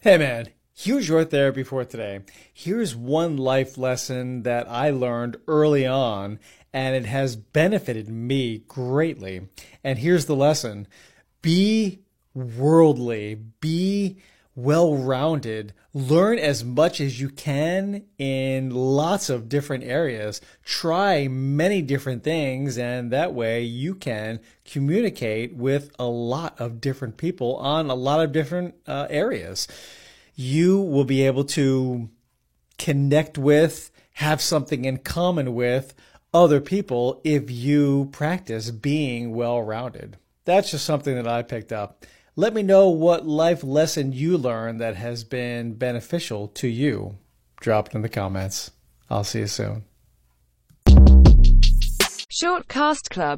[0.00, 2.20] Hey man, here's your therapy for today.
[2.54, 6.38] Here's one life lesson that I learned early on,
[6.72, 9.48] and it has benefited me greatly.
[9.82, 10.86] And here's the lesson
[11.42, 11.98] be
[12.32, 14.18] worldly, be
[14.58, 15.72] well rounded.
[15.94, 20.40] Learn as much as you can in lots of different areas.
[20.64, 27.16] Try many different things, and that way you can communicate with a lot of different
[27.16, 29.68] people on a lot of different uh, areas.
[30.34, 32.10] You will be able to
[32.78, 35.94] connect with, have something in common with
[36.34, 40.16] other people if you practice being well rounded.
[40.44, 42.04] That's just something that I picked up.
[42.38, 47.18] Let me know what life lesson you learned that has been beneficial to you.
[47.60, 48.70] Drop it in the comments.
[49.10, 49.82] I'll see you soon.
[52.40, 53.36] Shortcast Club